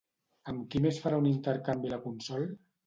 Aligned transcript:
Amb 0.51 0.65
qui 0.71 0.81
més 0.87 0.99
farà 1.03 1.21
un 1.25 1.29
intercanvi 1.35 1.97
la 1.97 2.03
Consol? 2.09 2.51